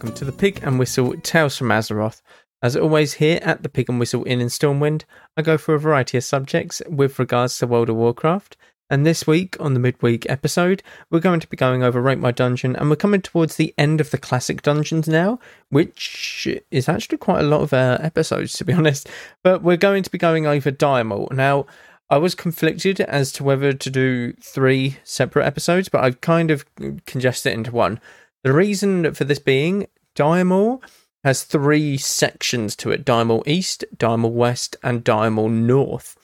welcome 0.00 0.16
to 0.16 0.24
the 0.24 0.32
Pig 0.32 0.60
and 0.62 0.78
Whistle 0.78 1.12
Tales 1.20 1.58
from 1.58 1.68
Azeroth. 1.68 2.22
As 2.62 2.74
always, 2.74 3.12
here 3.12 3.38
at 3.42 3.62
the 3.62 3.68
Pig 3.68 3.90
and 3.90 4.00
Whistle 4.00 4.24
Inn 4.24 4.40
in 4.40 4.46
Stormwind, 4.46 5.02
I 5.36 5.42
go 5.42 5.58
through 5.58 5.74
a 5.74 5.78
variety 5.78 6.16
of 6.16 6.24
subjects 6.24 6.80
with 6.88 7.18
regards 7.18 7.58
to 7.58 7.66
World 7.66 7.90
of 7.90 7.96
Warcraft. 7.96 8.56
And 8.88 9.04
this 9.04 9.26
week, 9.26 9.58
on 9.60 9.74
the 9.74 9.78
midweek 9.78 10.24
episode, 10.30 10.82
we're 11.10 11.20
going 11.20 11.40
to 11.40 11.46
be 11.46 11.56
going 11.58 11.82
over 11.82 12.00
Rate 12.00 12.18
My 12.18 12.30
Dungeon, 12.30 12.76
and 12.76 12.88
we're 12.88 12.96
coming 12.96 13.20
towards 13.20 13.56
the 13.56 13.74
end 13.76 14.00
of 14.00 14.10
the 14.10 14.16
classic 14.16 14.62
dungeons 14.62 15.06
now, 15.06 15.38
which 15.68 16.48
is 16.70 16.88
actually 16.88 17.18
quite 17.18 17.40
a 17.40 17.46
lot 17.46 17.60
of 17.60 17.74
uh, 17.74 17.98
episodes, 18.00 18.54
to 18.54 18.64
be 18.64 18.72
honest. 18.80 19.06
But 19.44 19.62
we're 19.62 19.76
going 19.76 20.02
to 20.02 20.10
be 20.10 20.16
going 20.16 20.46
over 20.46 20.72
Diremaul. 20.72 21.30
Now, 21.30 21.66
I 22.08 22.16
was 22.16 22.34
conflicted 22.34 23.02
as 23.02 23.32
to 23.32 23.44
whether 23.44 23.74
to 23.74 23.90
do 23.90 24.32
three 24.40 24.96
separate 25.04 25.44
episodes, 25.44 25.90
but 25.90 26.02
I've 26.02 26.22
kind 26.22 26.50
of 26.50 26.64
congested 27.04 27.52
it 27.52 27.56
into 27.56 27.72
one. 27.72 28.00
The 28.42 28.52
reason 28.52 29.12
for 29.14 29.24
this 29.24 29.38
being 29.38 29.86
Diremaul 30.14 30.82
has 31.24 31.42
three 31.42 31.96
sections 31.96 32.74
to 32.76 32.90
it 32.90 33.04
Diremaul 33.04 33.46
East, 33.46 33.84
Diremaul 33.96 34.32
West, 34.32 34.76
and 34.82 35.04
Diremaul 35.04 35.50
North. 35.50 36.16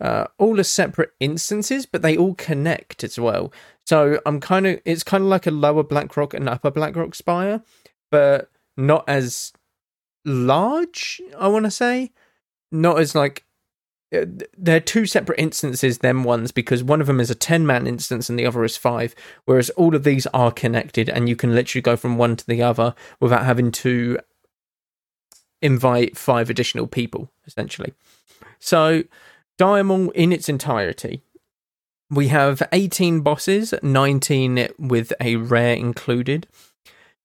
Uh, 0.00 0.26
all 0.38 0.60
are 0.60 0.64
separate 0.64 1.12
instances, 1.20 1.86
but 1.86 2.02
they 2.02 2.16
all 2.16 2.34
connect 2.34 3.02
as 3.04 3.18
well. 3.18 3.52
So 3.86 4.20
I'm 4.26 4.40
kind 4.40 4.66
of, 4.66 4.80
it's 4.84 5.02
kind 5.02 5.22
of 5.22 5.28
like 5.28 5.46
a 5.46 5.50
lower 5.50 5.82
Blackrock 5.82 6.34
and 6.34 6.48
upper 6.48 6.70
Blackrock 6.70 7.14
spire, 7.14 7.62
but 8.10 8.50
not 8.76 9.04
as 9.08 9.52
large, 10.24 11.20
I 11.38 11.48
want 11.48 11.64
to 11.64 11.70
say. 11.70 12.12
Not 12.70 12.98
as 12.98 13.14
like 13.14 13.44
Uh, 14.12 14.26
they're 14.58 14.80
two 14.80 15.06
separate 15.06 15.38
instances 15.38 15.98
them 15.98 16.22
ones 16.22 16.52
because 16.52 16.84
one 16.84 17.00
of 17.00 17.06
them 17.06 17.20
is 17.20 17.30
a 17.30 17.34
10 17.34 17.66
man 17.66 17.86
instance 17.86 18.28
and 18.28 18.38
the 18.38 18.44
other 18.44 18.62
is 18.62 18.76
5 18.76 19.14
whereas 19.46 19.70
all 19.70 19.94
of 19.94 20.04
these 20.04 20.26
are 20.28 20.52
connected 20.52 21.08
and 21.08 21.28
you 21.28 21.36
can 21.36 21.54
literally 21.54 21.82
go 21.82 21.96
from 21.96 22.18
one 22.18 22.36
to 22.36 22.46
the 22.46 22.62
other 22.62 22.94
without 23.20 23.44
having 23.44 23.72
to 23.72 24.18
invite 25.62 26.16
five 26.16 26.50
additional 26.50 26.86
people 26.86 27.30
essentially. 27.46 27.94
So 28.58 29.04
Diremaul 29.58 30.12
in 30.12 30.32
its 30.32 30.48
entirety. 30.48 31.22
We 32.10 32.28
have 32.28 32.62
18 32.72 33.20
bosses 33.20 33.72
19 33.82 34.68
with 34.78 35.12
a 35.20 35.36
rare 35.36 35.74
included. 35.74 36.46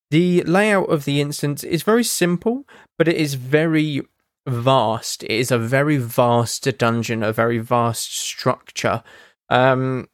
The 0.09 0.43
layout 0.43 0.89
of 0.89 1.03
the 1.03 1.19
instance 1.19 1.65
is 1.65 1.83
very 1.83 2.03
simple 2.05 2.65
but 2.97 3.09
it 3.09 3.17
is 3.17 3.33
very 3.33 4.03
vast. 4.47 5.23
It 5.23 5.31
is 5.31 5.51
a 5.51 5.57
very 5.57 5.97
vast 5.97 6.67
dungeon, 6.77 7.23
a 7.23 7.33
very 7.33 7.59
vast 7.59 8.17
structure. 8.17 9.03
Um, 9.49 10.07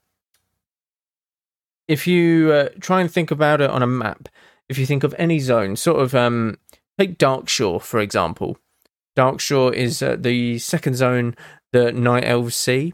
if 1.87 2.07
you 2.07 2.51
uh, 2.51 2.69
try 2.79 3.01
and 3.01 3.11
think 3.11 3.31
about 3.31 3.61
it 3.61 3.69
on 3.69 3.83
a 3.83 3.87
map, 3.87 4.29
if 4.69 4.77
you 4.77 4.85
think 4.85 5.03
of 5.03 5.15
any 5.17 5.39
zone, 5.39 5.75
sort 5.75 6.01
of 6.01 6.15
um, 6.15 6.57
take 6.97 7.17
Darkshore 7.17 7.81
for 7.81 7.99
example. 7.99 8.57
Darkshore 9.15 9.73
is 9.73 10.01
uh, 10.01 10.15
the 10.19 10.57
second 10.59 10.95
zone 10.95 11.35
that 11.71 11.95
Night 11.95 12.23
Elves 12.25 12.55
see, 12.55 12.93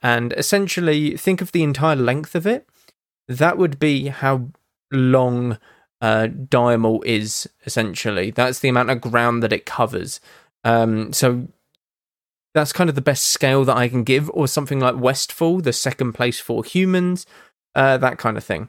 and 0.00 0.32
essentially 0.34 1.16
think 1.16 1.40
of 1.40 1.52
the 1.52 1.62
entire 1.62 1.96
length 1.96 2.34
of 2.34 2.46
it. 2.46 2.68
That 3.26 3.58
would 3.58 3.78
be 3.80 4.08
how 4.08 4.50
long 4.92 5.58
uh, 6.00 6.28
is 7.04 7.48
essentially. 7.64 8.30
That's 8.30 8.60
the 8.60 8.68
amount 8.68 8.90
of 8.90 9.00
ground 9.00 9.42
that 9.42 9.52
it 9.52 9.66
covers. 9.66 10.20
Um, 10.66 11.12
so 11.12 11.46
that's 12.52 12.72
kind 12.72 12.90
of 12.90 12.96
the 12.96 13.00
best 13.00 13.28
scale 13.28 13.64
that 13.64 13.76
I 13.76 13.86
can 13.86 14.02
give, 14.02 14.28
or 14.30 14.48
something 14.48 14.80
like 14.80 14.98
Westfall, 14.98 15.60
the 15.60 15.72
second 15.72 16.14
place 16.14 16.40
for 16.40 16.64
humans, 16.64 17.24
uh, 17.76 17.98
that 17.98 18.18
kind 18.18 18.36
of 18.36 18.42
thing. 18.42 18.68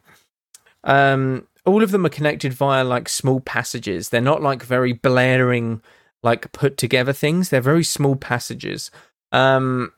Um, 0.83 1.47
all 1.65 1.81
of 1.81 1.89
them 1.89 2.05
are 2.05 2.09
connected 2.09 2.53
via 2.53 2.83
like 2.83 3.09
small 3.09 3.39
passages. 3.39 4.09
They're 4.09 4.21
not 4.21 4.43
like 4.43 4.61
very 4.61 4.93
blaring, 4.93 5.81
like 6.21 6.51
put 6.51 6.77
together 6.77 7.13
things. 7.13 7.49
They're 7.49 7.61
very 7.61 7.83
small 7.83 8.15
passages. 8.15 8.91
Um, 9.31 9.91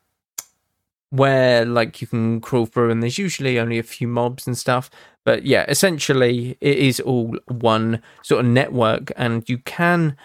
where 1.10 1.66
like 1.66 2.02
you 2.02 2.08
can 2.08 2.40
crawl 2.40 2.66
through 2.66 2.92
and 2.92 3.02
there's 3.02 3.18
usually 3.18 3.60
only 3.60 3.80
a 3.80 3.84
few 3.84 4.08
mobs 4.08 4.46
and 4.46 4.56
stuff 4.56 4.92
but 5.26 5.44
yeah 5.44 5.66
essentially 5.68 6.56
it 6.62 6.78
is 6.78 7.00
all 7.00 7.36
one 7.48 8.00
sort 8.22 8.46
of 8.46 8.52
network 8.52 9.12
and 9.18 9.50
you 9.50 9.58
can 9.58 10.16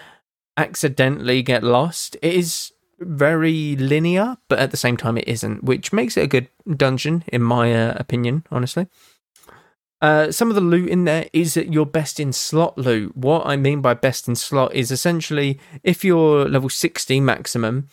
accidentally 0.57 1.43
get 1.43 1.63
lost. 1.63 2.17
It 2.23 2.35
is 2.35 2.73
very 2.99 3.77
linear, 3.77 4.37
but 4.49 4.59
at 4.59 4.71
the 4.71 4.77
same 4.77 4.97
time, 4.97 5.19
it 5.19 5.29
isn't, 5.29 5.65
which 5.65 5.93
makes 5.93 6.17
it 6.17 6.23
a 6.23 6.29
good 6.29 6.49
dungeon, 6.77 7.25
in 7.29 7.43
my 7.43 7.75
uh, 7.75 7.95
opinion, 7.97 8.45
honestly. 8.51 8.87
Uh, 10.01 10.31
some 10.31 10.51
of 10.51 10.55
the 10.55 10.61
loot 10.61 10.91
in 10.91 11.05
there 11.05 11.29
is 11.33 11.57
your 11.57 11.87
best 11.87 12.21
in 12.21 12.33
slot 12.33 12.77
loot. 12.77 13.17
What 13.17 13.47
I 13.47 13.57
mean 13.57 13.81
by 13.81 13.95
best 13.95 14.29
in 14.29 14.37
slot 14.37 14.75
is 14.75 14.91
essentially 14.91 15.59
if 15.83 16.05
you're 16.05 16.47
level 16.47 16.69
60 16.69 17.21
maximum, 17.21 17.89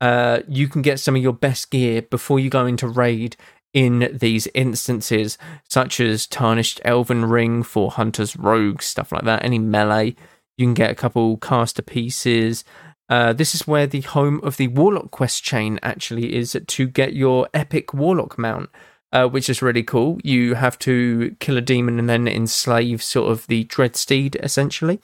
uh, 0.00 0.40
you 0.46 0.68
can 0.68 0.82
get 0.82 1.00
some 1.00 1.16
of 1.16 1.22
your 1.22 1.32
best 1.32 1.70
gear 1.70 2.02
before 2.02 2.38
you 2.38 2.50
go 2.50 2.66
into 2.66 2.86
raid 2.86 3.36
in 3.72 4.08
these 4.12 4.46
instances, 4.54 5.38
such 5.68 5.98
as 5.98 6.26
Tarnished 6.26 6.80
Elven 6.84 7.24
Ring 7.24 7.62
for 7.62 7.90
Hunters, 7.90 8.36
Rogues, 8.36 8.86
stuff 8.86 9.10
like 9.10 9.24
that, 9.24 9.44
any 9.44 9.58
melee. 9.58 10.14
You 10.56 10.66
can 10.66 10.74
get 10.74 10.90
a 10.90 10.94
couple 10.94 11.36
caster 11.36 11.82
pieces. 11.82 12.64
Uh, 13.08 13.32
this 13.32 13.54
is 13.54 13.66
where 13.66 13.86
the 13.86 14.00
home 14.00 14.40
of 14.42 14.56
the 14.56 14.68
Warlock 14.68 15.10
quest 15.10 15.44
chain 15.44 15.78
actually 15.82 16.34
is 16.34 16.56
to 16.66 16.86
get 16.88 17.14
your 17.14 17.48
epic 17.54 17.94
Warlock 17.94 18.38
mount, 18.38 18.70
uh, 19.12 19.28
which 19.28 19.48
is 19.48 19.62
really 19.62 19.82
cool. 19.82 20.18
You 20.24 20.54
have 20.54 20.78
to 20.80 21.36
kill 21.38 21.56
a 21.56 21.60
demon 21.60 21.98
and 21.98 22.08
then 22.08 22.26
enslave 22.26 23.02
sort 23.02 23.30
of 23.30 23.46
the 23.46 23.64
Dreadsteed, 23.66 24.36
essentially. 24.42 25.00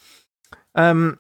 Um, 0.74 1.18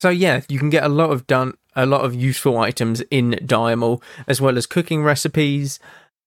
so 0.00 0.08
yeah, 0.08 0.42
you 0.48 0.58
can 0.58 0.70
get 0.70 0.84
a 0.84 0.88
lot 0.88 1.10
of 1.10 1.26
done, 1.26 1.54
a 1.74 1.84
lot 1.84 2.04
of 2.04 2.14
useful 2.14 2.58
items 2.58 3.00
in 3.10 3.32
Diremaul, 3.42 4.00
as 4.26 4.40
well 4.40 4.56
as 4.56 4.66
cooking 4.66 5.02
recipes. 5.02 5.78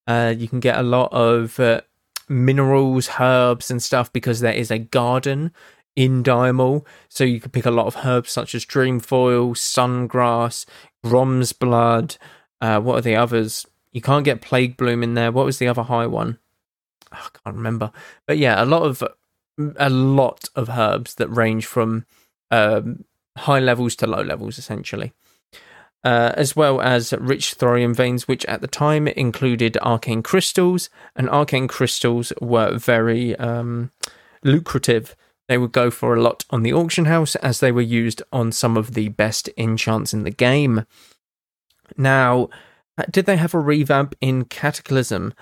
Uh, 0.06 0.34
you 0.36 0.48
can 0.48 0.60
get 0.60 0.78
a 0.78 0.82
lot 0.82 1.12
of 1.12 1.58
uh, 1.58 1.80
minerals, 2.28 3.08
herbs, 3.18 3.70
and 3.70 3.82
stuff 3.82 4.12
because 4.12 4.40
there 4.40 4.52
is 4.52 4.70
a 4.70 4.78
garden 4.78 5.52
in 5.96 6.22
Diremaul. 6.22 6.84
So 7.08 7.24
you 7.24 7.40
could 7.40 7.52
pick 7.52 7.66
a 7.66 7.70
lot 7.70 7.86
of 7.86 8.04
herbs 8.04 8.30
such 8.30 8.54
as 8.54 8.64
dreamfoil, 8.64 9.54
sungrass, 9.56 10.66
Gromsblood. 11.04 12.16
Uh, 12.60 12.80
what 12.80 12.98
are 12.98 13.02
the 13.02 13.16
others? 13.16 13.66
You 13.92 14.00
can't 14.00 14.24
get 14.24 14.40
plague 14.40 14.76
bloom 14.76 15.02
in 15.02 15.14
there. 15.14 15.32
What 15.32 15.46
was 15.46 15.58
the 15.58 15.68
other 15.68 15.82
high 15.82 16.06
one? 16.06 16.38
Oh, 17.12 17.16
I 17.16 17.38
can't 17.44 17.56
remember. 17.56 17.92
But 18.26 18.38
yeah, 18.38 18.62
a 18.62 18.64
lot 18.64 18.82
of 18.82 19.02
a 19.76 19.90
lot 19.90 20.48
of 20.56 20.70
herbs 20.70 21.16
that 21.16 21.28
range 21.28 21.66
from 21.66 22.06
um, 22.50 23.04
high 23.36 23.60
levels 23.60 23.94
to 23.96 24.06
low 24.06 24.22
levels, 24.22 24.58
essentially. 24.58 25.12
Uh, 26.04 26.32
as 26.36 26.56
well 26.56 26.80
as 26.80 27.12
rich 27.12 27.54
thorium 27.54 27.94
veins, 27.94 28.26
which 28.26 28.44
at 28.46 28.60
the 28.60 28.66
time 28.66 29.06
included 29.06 29.78
arcane 29.82 30.22
crystals, 30.22 30.90
and 31.14 31.30
arcane 31.30 31.68
crystals 31.68 32.32
were 32.40 32.76
very 32.76 33.36
um, 33.36 33.92
lucrative 34.42 35.14
they 35.52 35.58
would 35.58 35.72
go 35.72 35.90
for 35.90 36.14
a 36.14 36.22
lot 36.22 36.46
on 36.48 36.62
the 36.62 36.72
auction 36.72 37.04
house 37.04 37.34
as 37.36 37.60
they 37.60 37.70
were 37.70 37.82
used 37.82 38.22
on 38.32 38.50
some 38.50 38.78
of 38.78 38.94
the 38.94 39.10
best 39.10 39.50
enchants 39.58 40.14
in 40.14 40.22
the 40.22 40.30
game. 40.30 40.86
Now, 41.94 42.48
uh, 42.96 43.02
did 43.10 43.26
they 43.26 43.36
have 43.36 43.52
a 43.52 43.58
revamp 43.58 44.14
in 44.22 44.46
Cataclysm? 44.46 45.34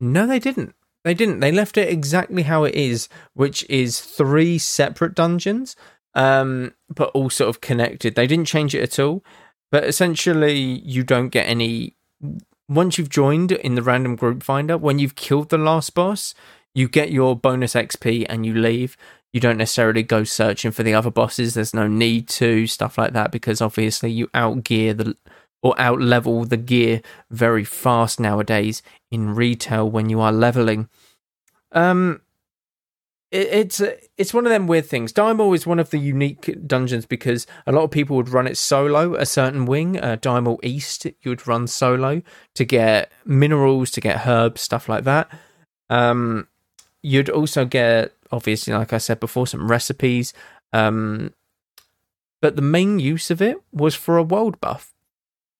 No, 0.00 0.26
they 0.26 0.40
didn't. 0.40 0.74
They 1.04 1.14
didn't. 1.14 1.38
They 1.38 1.52
left 1.52 1.78
it 1.78 1.88
exactly 1.88 2.42
how 2.42 2.64
it 2.64 2.74
is, 2.74 3.08
which 3.34 3.64
is 3.70 4.00
three 4.00 4.58
separate 4.58 5.14
dungeons, 5.14 5.76
um, 6.14 6.74
but 6.92 7.10
all 7.10 7.30
sort 7.30 7.48
of 7.48 7.60
connected. 7.60 8.16
They 8.16 8.26
didn't 8.26 8.46
change 8.46 8.74
it 8.74 8.82
at 8.82 8.98
all. 8.98 9.22
But 9.70 9.84
essentially, 9.84 10.58
you 10.58 11.04
don't 11.04 11.28
get 11.28 11.46
any. 11.46 11.94
Once 12.68 12.98
you've 12.98 13.10
joined 13.10 13.52
in 13.52 13.76
the 13.76 13.82
random 13.82 14.16
group 14.16 14.42
finder, 14.42 14.76
when 14.76 14.98
you've 14.98 15.14
killed 15.14 15.50
the 15.50 15.58
last 15.58 15.94
boss, 15.94 16.34
you 16.74 16.88
get 16.88 17.12
your 17.12 17.36
bonus 17.36 17.74
XP 17.74 18.26
and 18.28 18.44
you 18.44 18.54
leave 18.54 18.96
you 19.32 19.40
don't 19.40 19.56
necessarily 19.56 20.02
go 20.02 20.24
searching 20.24 20.70
for 20.70 20.82
the 20.82 20.94
other 20.94 21.10
bosses. 21.10 21.54
There's 21.54 21.74
no 21.74 21.86
need 21.88 22.28
to 22.28 22.66
stuff 22.66 22.98
like 22.98 23.12
that 23.14 23.32
because 23.32 23.60
obviously 23.60 24.10
you 24.10 24.28
outgear 24.28 24.96
the 24.96 25.16
or 25.62 25.74
outlevel 25.76 26.48
the 26.48 26.56
gear 26.56 27.00
very 27.30 27.64
fast 27.64 28.18
nowadays 28.18 28.82
in 29.10 29.34
retail 29.34 29.88
when 29.88 30.10
you 30.10 30.20
are 30.20 30.32
leveling. 30.32 30.88
Um, 31.70 32.20
it, 33.30 33.48
it's 33.48 33.82
it's 34.18 34.34
one 34.34 34.44
of 34.44 34.50
them 34.50 34.66
weird 34.66 34.86
things. 34.86 35.12
Diremaul 35.12 35.54
is 35.54 35.66
one 35.66 35.78
of 35.78 35.90
the 35.90 35.98
unique 35.98 36.66
dungeons 36.66 37.06
because 37.06 37.46
a 37.66 37.72
lot 37.72 37.84
of 37.84 37.90
people 37.90 38.16
would 38.16 38.28
run 38.28 38.46
it 38.46 38.58
solo. 38.58 39.14
A 39.14 39.24
certain 39.24 39.64
wing, 39.64 39.98
uh, 39.98 40.18
East, 40.62 41.06
you 41.06 41.30
would 41.30 41.46
run 41.46 41.66
solo 41.66 42.22
to 42.54 42.64
get 42.64 43.10
minerals, 43.24 43.90
to 43.92 44.00
get 44.00 44.26
herbs, 44.26 44.60
stuff 44.60 44.88
like 44.88 45.04
that. 45.04 45.30
Um, 45.88 46.48
you'd 47.02 47.30
also 47.30 47.64
get 47.64 48.12
obviously, 48.32 48.72
like 48.72 48.92
I 48.92 48.98
said 48.98 49.20
before, 49.20 49.46
some 49.46 49.70
recipes. 49.70 50.32
Um, 50.72 51.32
but 52.40 52.56
the 52.56 52.62
main 52.62 52.98
use 52.98 53.30
of 53.30 53.40
it 53.40 53.58
was 53.72 53.94
for 53.94 54.16
a 54.16 54.22
world 54.22 54.60
buff. 54.60 54.92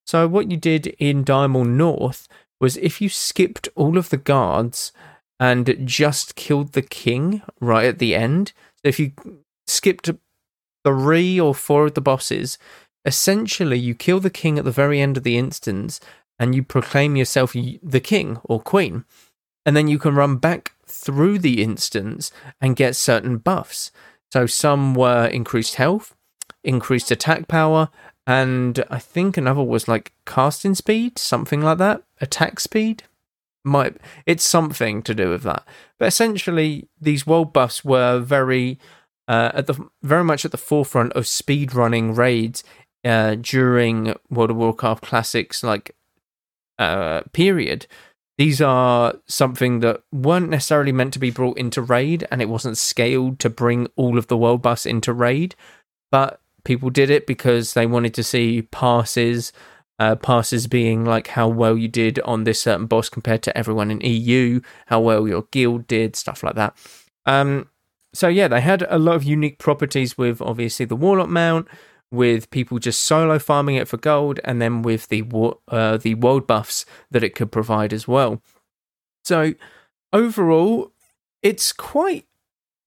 So 0.05 0.27
what 0.27 0.51
you 0.51 0.57
did 0.57 0.87
in 0.99 1.23
Diremaul 1.23 1.67
North 1.67 2.27
was 2.59 2.75
if 2.77 2.99
you 2.99 3.07
skipped 3.07 3.69
all 3.75 3.97
of 3.97 4.09
the 4.09 4.17
guards 4.17 4.91
and 5.39 5.77
just 5.85 6.35
killed 6.35 6.73
the 6.73 6.81
king 6.81 7.41
right 7.61 7.85
at 7.85 7.99
the 7.99 8.15
end. 8.15 8.51
So 8.77 8.89
if 8.89 8.99
you 8.99 9.13
skipped 9.65 10.09
three 10.83 11.39
or 11.39 11.55
four 11.55 11.85
of 11.85 11.93
the 11.93 12.01
bosses. 12.01 12.57
Essentially, 13.05 13.77
you 13.77 13.95
kill 13.95 14.19
the 14.19 14.29
king 14.29 14.57
at 14.57 14.65
the 14.65 14.71
very 14.71 15.01
end 15.01 15.17
of 15.17 15.23
the 15.23 15.37
instance 15.37 15.99
and 16.39 16.55
you 16.55 16.63
proclaim 16.63 17.15
yourself 17.15 17.53
the 17.53 17.99
king 17.99 18.39
or 18.43 18.61
queen. 18.61 19.05
And 19.65 19.75
then 19.75 19.87
you 19.87 19.97
can 19.97 20.15
run 20.15 20.37
back 20.37 20.72
through 20.93 21.39
the 21.39 21.61
instance 21.61 22.31
and 22.61 22.75
get 22.75 22.95
certain 22.95 23.37
buffs. 23.37 23.91
So 24.31 24.45
some 24.45 24.93
were 24.95 25.27
increased 25.27 25.75
health, 25.75 26.15
increased 26.63 27.11
attack 27.11 27.47
power, 27.47 27.89
and 28.25 28.83
I 28.89 28.99
think 28.99 29.37
another 29.37 29.63
was 29.63 29.87
like 29.87 30.13
casting 30.25 30.75
speed, 30.75 31.19
something 31.19 31.61
like 31.61 31.77
that, 31.79 32.03
attack 32.21 32.59
speed. 32.59 33.03
Might 33.65 33.97
it's 34.25 34.43
something 34.43 35.01
to 35.03 35.15
do 35.15 35.29
with 35.29 35.43
that. 35.43 35.65
But 35.97 36.07
essentially, 36.07 36.89
these 36.99 37.25
world 37.25 37.53
buffs 37.53 37.85
were 37.85 38.19
very 38.19 38.77
uh, 39.27 39.51
at 39.53 39.67
the 39.67 39.89
very 40.01 40.23
much 40.23 40.43
at 40.43 40.51
the 40.51 40.57
forefront 40.57 41.13
of 41.13 41.27
speed 41.27 41.73
running 41.73 42.13
raids 42.13 42.63
uh, 43.05 43.35
during 43.35 44.15
World 44.29 44.51
of 44.51 44.57
Warcraft 44.57 45.03
Classics 45.03 45.63
like 45.63 45.95
uh, 46.79 47.21
period. 47.31 47.87
These 48.37 48.61
are 48.61 49.15
something 49.27 49.79
that 49.81 50.01
weren't 50.11 50.49
necessarily 50.49 50.91
meant 50.91 51.13
to 51.13 51.19
be 51.19 51.29
brought 51.29 51.57
into 51.57 51.81
raid, 51.81 52.27
and 52.31 52.41
it 52.41 52.49
wasn't 52.49 52.77
scaled 52.77 53.39
to 53.39 53.49
bring 53.49 53.87
all 53.95 54.17
of 54.17 54.27
the 54.27 54.37
world 54.37 54.61
buffs 54.61 54.85
into 54.85 55.13
raid. 55.13 55.55
But 56.11 56.41
people 56.63 56.89
did 56.89 57.09
it 57.09 57.27
because 57.27 57.73
they 57.73 57.85
wanted 57.85 58.13
to 58.15 58.23
see 58.23 58.63
parses. 58.63 59.53
Uh, 59.99 60.15
parses 60.15 60.65
being 60.65 61.05
like 61.05 61.27
how 61.27 61.47
well 61.47 61.77
you 61.77 61.87
did 61.87 62.19
on 62.21 62.43
this 62.43 62.59
certain 62.59 62.87
boss 62.87 63.09
compared 63.09 63.43
to 63.43 63.55
everyone 63.55 63.91
in 63.91 64.01
EU, 64.01 64.59
how 64.87 64.99
well 64.99 65.27
your 65.27 65.43
guild 65.51 65.85
did, 65.85 66.15
stuff 66.15 66.41
like 66.41 66.55
that. 66.55 66.75
Um, 67.27 67.69
so 68.11 68.27
yeah, 68.27 68.47
they 68.47 68.59
had 68.59 68.85
a 68.89 68.97
lot 68.97 69.15
of 69.15 69.23
unique 69.23 69.59
properties 69.59 70.17
with 70.17 70.41
obviously 70.41 70.85
the 70.85 70.95
Warlock 70.95 71.29
mount, 71.29 71.67
with 72.13 72.51
people 72.51 72.79
just 72.79 73.03
solo 73.03 73.39
farming 73.39 73.75
it 73.75 73.87
for 73.87 73.97
gold, 73.97 74.39
and 74.43 74.61
then 74.61 74.83
with 74.83 75.07
the 75.07 75.23
uh, 75.67 75.97
the 75.97 76.15
world 76.15 76.47
buffs 76.47 76.85
that 77.11 77.23
it 77.23 77.35
could 77.35 77.51
provide 77.51 77.91
as 77.91 78.07
well. 78.07 78.41
So 79.25 79.53
overall, 80.13 80.91
it's 81.41 81.73
quite 81.73 82.25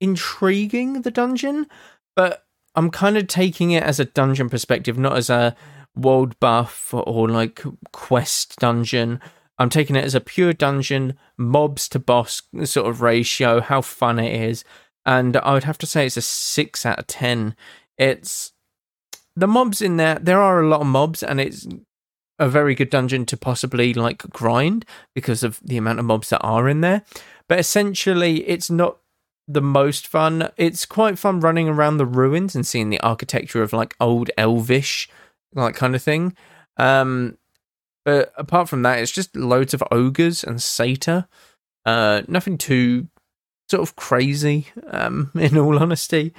intriguing 0.00 1.02
the 1.02 1.11
dungeon, 1.11 1.67
but 2.14 2.44
I'm 2.75 2.90
kind 2.90 3.17
of 3.17 3.26
taking 3.26 3.73
it 3.73 3.82
as 3.82 3.99
a 3.99 4.05
dungeon 4.05 4.49
perspective, 4.49 4.99
not 4.99 5.17
as 5.17 5.28
a 5.28 5.56
world 5.96 6.38
buff 6.40 6.93
or 6.93 7.28
like 7.28 7.62
quest 7.93 8.56
dungeon. 8.58 9.20
I'm 9.58 9.70
taking 9.70 9.96
it 9.96 10.05
as 10.05 10.14
a 10.14 10.20
pure 10.20 10.52
dungeon, 10.52 11.19
mobs 11.38 11.88
to 11.90 11.99
boss 11.99 12.43
sort 12.64 12.87
of 12.87 13.00
ratio, 13.00 13.61
how 13.61 13.81
fun 13.81 14.19
it 14.19 14.40
is. 14.40 14.64
And 15.06 15.37
I 15.38 15.55
would 15.55 15.64
have 15.64 15.78
to 15.78 15.87
say 15.87 16.06
it's 16.06 16.17
a 16.17 16.23
6 16.23 16.84
out 16.84 16.99
of 16.99 17.06
10. 17.06 17.56
It's 17.96 18.52
the 19.36 19.46
mobs 19.46 19.82
in 19.82 19.96
there, 19.98 20.18
there 20.18 20.40
are 20.40 20.60
a 20.60 20.68
lot 20.68 20.80
of 20.80 20.86
mobs, 20.86 21.22
and 21.22 21.40
it's 21.40 21.66
a 22.38 22.48
very 22.48 22.74
good 22.74 22.90
dungeon 22.90 23.24
to 23.26 23.36
possibly 23.36 23.94
like 23.94 24.18
grind 24.30 24.84
because 25.14 25.42
of 25.42 25.60
the 25.62 25.76
amount 25.76 25.98
of 25.98 26.04
mobs 26.04 26.30
that 26.30 26.40
are 26.40 26.68
in 26.68 26.80
there. 26.80 27.02
But 27.48 27.58
essentially, 27.58 28.48
it's 28.48 28.70
not 28.70 28.98
the 29.46 29.62
most 29.62 30.06
fun. 30.06 30.50
It's 30.56 30.86
quite 30.86 31.18
fun 31.18 31.40
running 31.40 31.68
around 31.68 31.98
the 31.98 32.06
ruins 32.06 32.54
and 32.54 32.66
seeing 32.66 32.90
the 32.90 33.00
architecture 33.00 33.62
of 33.62 33.72
like 33.72 33.94
old 34.00 34.30
elvish 34.36 35.08
like 35.54 35.74
kind 35.74 35.94
of 35.94 36.02
thing. 36.02 36.34
Um, 36.76 37.38
but 38.04 38.32
apart 38.36 38.68
from 38.68 38.82
that, 38.82 38.98
it's 38.98 39.12
just 39.12 39.36
loads 39.36 39.74
of 39.74 39.82
ogres 39.90 40.44
and 40.44 40.62
satyr. 40.62 41.26
Uh, 41.84 42.22
nothing 42.28 42.58
too 42.58 43.08
sort 43.70 43.82
of 43.82 43.96
crazy. 43.96 44.68
Um, 44.88 45.30
in 45.38 45.56
all 45.58 45.78
honesty, 45.78 46.32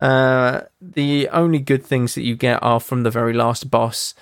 uh, 0.00 0.62
the 0.80 1.28
only 1.30 1.58
good 1.58 1.84
things 1.84 2.14
that 2.14 2.22
you 2.22 2.36
get 2.36 2.62
are 2.62 2.80
from 2.80 3.02
the 3.02 3.10
very 3.10 3.32
last 3.32 3.70
boss 3.70 4.14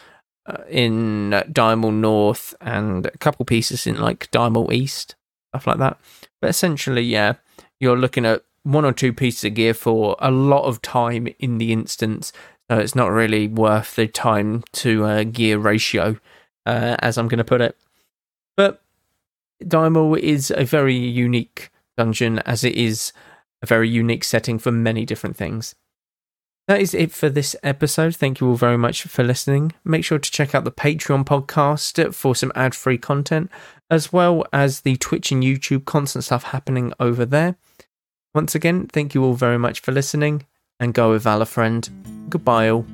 uh, 0.47 0.63
in 0.69 1.31
Diremaul 1.51 1.95
North 1.95 2.55
and 2.61 3.07
a 3.07 3.19
couple 3.19 3.45
pieces 3.45 3.87
in 3.87 4.01
like 4.01 4.31
Diremaul 4.31 4.73
East, 4.73 5.15
stuff 5.51 5.67
like 5.67 5.79
that. 5.79 5.99
But 6.41 6.51
essentially, 6.51 7.03
yeah, 7.03 7.35
you're 7.81 7.97
looking 7.97 8.25
at 8.25 8.43
one 8.63 8.85
or 8.85 8.93
two 8.93 9.13
pieces 9.13 9.45
of 9.45 9.55
gear 9.55 9.75
for 9.75 10.17
a 10.19 10.31
lot 10.31 10.65
of 10.65 10.83
time 10.83 11.29
in 11.39 11.59
the 11.59 11.73
instance. 11.73 12.33
So 12.71 12.79
it's 12.79 12.95
not 12.95 13.13
really 13.13 13.47
worth 13.47 13.95
the 13.95 14.09
time 14.09 14.65
to 14.73 15.05
uh, 15.05 15.25
gear 15.25 15.59
ratio, 15.59 16.19
uh, 16.65 16.97
as 16.99 17.17
I'm 17.17 17.29
going 17.29 17.39
to 17.39 17.45
put 17.45 17.61
it. 17.61 17.77
But 18.57 18.83
Diremaul 19.63 20.19
is 20.19 20.51
a 20.51 20.65
very 20.65 20.97
unique 20.97 21.71
dungeon, 21.97 22.41
as 22.41 22.65
it 22.65 22.75
is 22.75 23.13
a 23.63 23.67
very 23.67 23.89
unique 23.89 24.25
setting 24.25 24.59
for 24.59 24.71
many 24.71 25.05
different 25.05 25.37
things. 25.37 25.75
That 26.69 26.81
is 26.81 26.95
it 26.95 27.13
for 27.13 27.29
this 27.29 27.55
episode. 27.63 28.17
Thank 28.17 28.41
you 28.41 28.49
all 28.49 28.57
very 28.57 28.77
much 28.77 29.03
for 29.03 29.23
listening. 29.23 29.73
Make 29.85 30.05
sure 30.05 30.19
to 30.19 30.31
check 30.31 30.53
out 30.55 30.65
the 30.65 30.73
Patreon 30.73 31.25
podcast 31.25 32.13
for 32.13 32.35
some 32.35 32.51
ad 32.57 32.75
free 32.75 32.99
content, 32.99 33.51
as 33.89 34.13
well 34.13 34.45
as 34.53 34.81
the 34.81 34.97
Twitch 34.97 35.31
and 35.31 35.45
YouTube 35.45 35.85
constant 35.85 36.25
stuff 36.25 36.45
happening 36.45 36.93
over 36.99 37.25
there. 37.25 37.57
Once 38.35 38.55
again, 38.55 38.89
thank 38.89 39.15
you 39.15 39.23
all 39.23 39.35
very 39.35 39.59
much 39.59 39.81
for 39.81 39.93
listening 39.93 40.45
and 40.81 40.93
go 40.93 41.13
with 41.13 41.23
Valor 41.23 41.45
Friend. 41.45 42.29
Goodbye, 42.29 42.69
all. 42.69 42.85